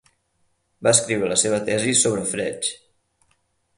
Va 0.87 0.93
escriure 0.97 1.29
la 1.33 1.37
seva 1.43 1.59
tesi 1.69 1.93
sobre 2.01 2.25
Frege. 2.33 2.77